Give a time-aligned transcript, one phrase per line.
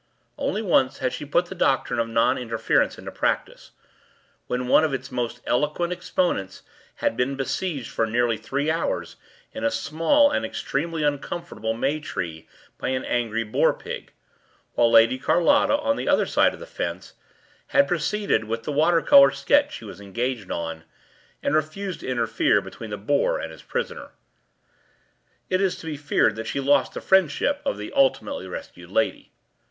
[0.39, 3.69] ”Only once had she put the doctrine of non interference into practice,
[4.47, 6.63] when one of its most eloquent exponents
[6.95, 9.15] had been besieged for nearly three hours
[9.53, 12.47] in a small and extremely uncomfortable may tree
[12.79, 14.11] by an angry boar pig,
[14.73, 17.13] while Lady Carlotta, on the other side of the fence,
[17.67, 20.83] had proceeded with the water colour sketch she was engaged on,
[21.43, 24.09] and refused to interfere between the boar and his prisoner.
[25.47, 29.31] It is to be feared that she lost the friendship of the ultimately rescued lady.